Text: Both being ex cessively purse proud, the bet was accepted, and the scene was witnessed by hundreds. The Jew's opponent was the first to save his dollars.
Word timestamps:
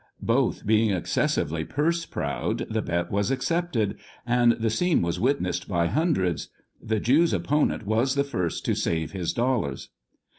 Both 0.23 0.65
being 0.65 0.91
ex 0.91 1.13
cessively 1.13 1.69
purse 1.69 2.07
proud, 2.07 2.65
the 2.71 2.81
bet 2.81 3.11
was 3.11 3.29
accepted, 3.29 3.97
and 4.25 4.53
the 4.53 4.71
scene 4.71 5.03
was 5.03 5.19
witnessed 5.19 5.67
by 5.67 5.85
hundreds. 5.89 6.49
The 6.81 6.99
Jew's 6.99 7.33
opponent 7.33 7.85
was 7.85 8.15
the 8.15 8.23
first 8.23 8.65
to 8.65 8.73
save 8.73 9.11
his 9.11 9.31
dollars. 9.31 9.89